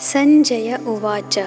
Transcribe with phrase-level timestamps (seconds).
[0.00, 1.38] सञ्जय उवाच।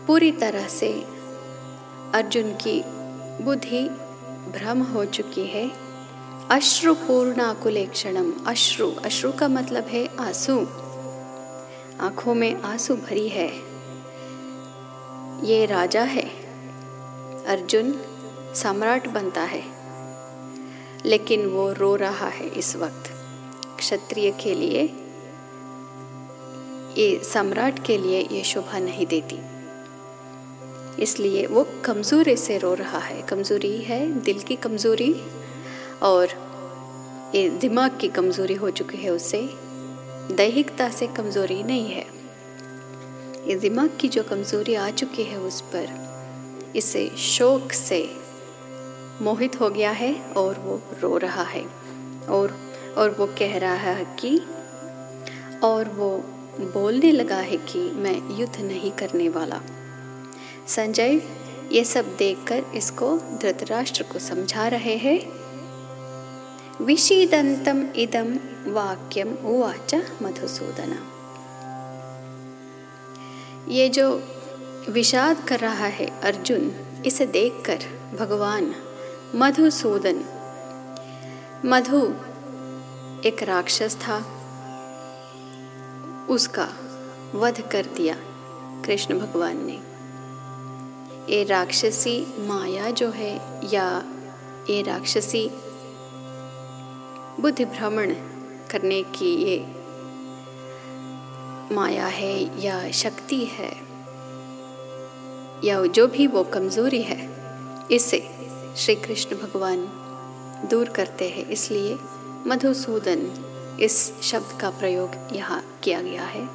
[0.07, 1.05] पूरी तरह से
[2.15, 2.83] अर्जुन की
[3.45, 3.91] बुद्धि
[4.49, 5.73] भ्रम हो चुकी है।
[6.51, 10.59] अश्रुपूर्णाकुलेक्षणम अश्रु अश्रु का मतलब है आँसू।
[12.01, 13.49] आँखों में आँसू भरी है।
[15.47, 16.29] ये राजा है।
[17.47, 18.01] अर्जुन
[18.55, 19.63] सम्राट बनता है।
[21.07, 23.13] लेकिन वो रो रहा है इस वक्त।
[23.79, 24.81] क्षत्रिय के लिए,
[27.03, 29.52] ये सम्राट के लिए ये शोभा नहीं देती।
[30.99, 35.23] इसलिए वो कमज़ोरी से रो रहा है। कमज़ोरी है, दिल की कमज़ोरी
[36.03, 36.29] और
[37.35, 39.51] ये दिमाग की कमज़ोरी हो चुकी है उससे।
[40.33, 42.07] दैहिकता से कमज़ोरी नहीं है।
[43.47, 46.13] ये दिमाग की जो कमज़ोरी आ चुकी है उस पर,
[46.77, 48.17] इसे शोक से
[49.23, 51.67] मोहित हो गया है और वो रो रहा है।
[52.29, 54.41] और और वो कह रहा है कि,
[55.65, 56.17] और वो
[56.61, 59.61] बोलने लगा है कि मैं युद्ध नहीं करने वाला।
[60.69, 61.23] संजय,
[61.73, 65.43] ये सब देखकर इसको धृतराष्ट्र को समझा रहे हैं।
[66.85, 68.39] विषीदंतम इदम
[68.73, 71.09] वाक्यम उवाच मधुसूदन।
[73.69, 74.23] ये जो
[74.91, 76.73] विषाद कर रहा है अर्जुन,
[77.07, 77.79] इसे देखकर
[78.21, 78.75] भगवान
[79.35, 80.25] मधुसूदन।
[81.65, 82.15] मधु
[83.29, 84.39] एक राक्षस था।
[86.29, 86.69] उसका
[87.35, 88.17] वध कर दिया
[88.85, 89.92] कृष्ण भगवान ने।
[91.31, 93.35] ये राक्षसी माया जो है
[93.73, 94.03] या
[94.71, 95.51] ये राक्षसी
[97.41, 98.13] बुद्धि भ्रमण
[98.71, 99.59] करने की ये
[101.75, 103.71] माया है या शक्ति है
[105.65, 107.29] या जो भी वो कमज़ोरी है,
[107.93, 108.21] इसे
[108.77, 109.87] श्री कृष्ण भगवान
[110.71, 111.99] दूर करते हैं। इसलिए
[112.47, 113.21] मधुसूदन
[113.81, 116.47] इस शब्द का प्रयोग यहाँ किया गया है।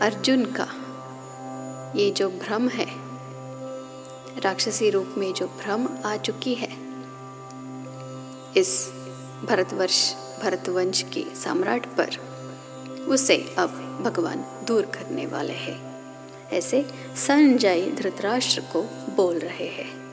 [0.00, 0.66] अर्जुन का
[1.96, 3.09] ये जो भ्रम है
[4.38, 6.68] राक्षसी रूप में जो भ्रम आ चुकी है,
[8.56, 8.92] इस
[9.44, 12.10] भरतवर्ष, भरतवंश के सम्राट पर,
[13.08, 15.90] उसे अब भगवान दूर करने वाले हैं।
[16.52, 16.86] ऐसे
[17.16, 18.82] संजय धृतराष्ट्र को
[19.16, 20.09] बोल रहे हैं।